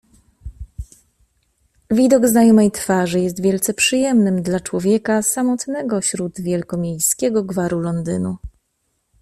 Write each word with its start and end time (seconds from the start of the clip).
"Widok 1.91 2.27
znajomej 2.27 2.71
twarzy 2.71 3.19
jest 3.19 3.41
wielce 3.41 3.73
przyjemnym 3.73 4.41
dla 4.43 4.59
człowieka 4.59 5.21
samotnego 5.21 6.01
śród 6.01 6.41
wielkomiejskiego 6.41 7.43
gwaru 7.43 7.79
Londynu." 7.79 8.37